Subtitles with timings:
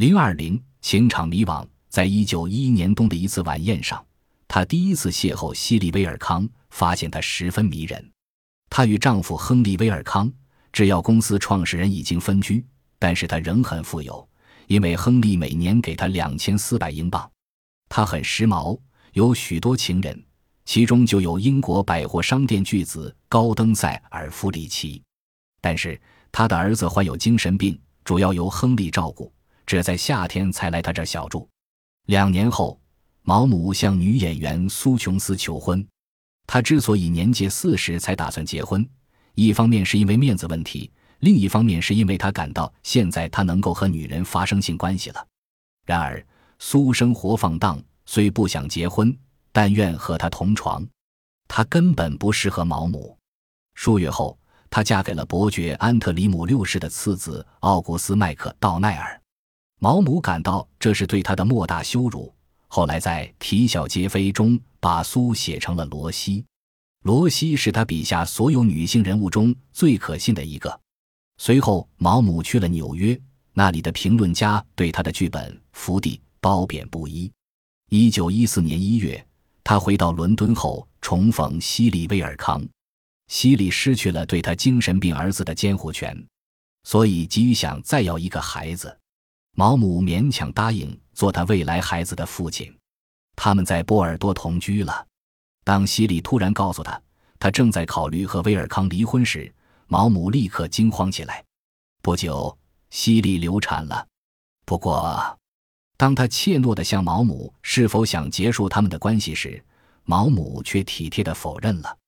[0.00, 4.02] 零二零情场迷惘，在一九一一年冬的一次晚宴上，
[4.48, 8.10] 她第一次邂逅西利威尔康，发现他十分迷人。
[8.70, 10.32] 她与丈夫亨利威尔康
[10.72, 12.64] 制药公司创始人已经分居，
[12.98, 14.26] 但是她仍很富有，
[14.68, 17.30] 因为亨利每年给她两千四百英镑。
[17.90, 18.80] 她很时髦，
[19.12, 20.24] 有许多情人，
[20.64, 25.02] 其中就有英国百货商店巨子高登塞尔夫里奇。
[25.60, 26.00] 但是
[26.32, 29.30] 他的儿子患有精神病，主要由亨利照顾，
[29.70, 31.48] 只在夏天才来他这小住。
[32.06, 32.80] 两年后，
[33.22, 35.86] 毛姆向女演员苏琼斯求婚。
[36.44, 38.84] 他之所以年届四十才打算结婚，
[39.36, 40.90] 一方面是因为面子问题，
[41.20, 45.24] 另一方面是因为他感到现在他能够和女人发生性关系了。
[45.86, 46.26] 然而，
[46.58, 49.16] 苏生活放荡，虽不想结婚，
[49.52, 50.84] 但愿和他同床。
[51.46, 53.16] 他根本不适合毛姆。
[53.76, 54.36] 数月后，
[54.68, 59.19] 她嫁给了伯爵安特里姆六世的次子奥古斯麦克道奈尔。
[59.82, 62.32] 毛姆感到这是对他的莫大羞辱。
[62.68, 66.44] 后来在《啼笑皆非》中，把苏写成了罗西。
[67.04, 70.80] 罗西是他笔下所有女性人物中最可信的一个。
[71.38, 73.18] 随后，毛姆去了纽约，
[73.54, 76.16] 那里的评论家对他的剧本《福地》。
[76.42, 77.30] 褒贬不一。
[77.90, 79.26] 一九一四年一月，
[79.64, 82.62] 他回到伦敦后，重逢西利威尔康。
[83.28, 86.26] 西利失去了对他精神病儿子的监护权，
[86.84, 88.94] 所以急于想再要一个孩子。
[89.52, 92.74] 毛姆勉强答应做他未来孩子的父亲。
[93.36, 95.06] 他们在波尔多同居了。
[95.64, 97.00] 当西利突然告诉他
[97.38, 99.52] 他正在考虑和威尔康离婚时，
[99.86, 101.44] 毛姆立刻惊慌起来。
[102.02, 102.56] 不久，
[102.90, 104.06] 西利流产了。
[104.64, 105.36] 不过。
[105.96, 109.62] 当他怯懦地向毛姆是否想结束他们的关系时，
[110.04, 111.98] 毛姆却体贴地否认了。